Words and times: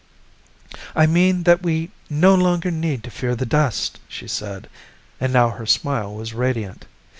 "I 0.95 1.05
mean 1.05 1.43
that 1.43 1.61
we 1.61 1.91
no 2.09 2.33
longer 2.33 2.71
need 2.71 3.03
to 3.03 3.11
fear 3.11 3.35
the 3.35 3.45
dust," 3.45 3.99
she 4.07 4.27
said, 4.27 4.67
and 5.19 5.31
now 5.31 5.51
her 5.51 5.67
smile 5.67 6.11
was 6.15 6.33
radiant. 6.33 6.87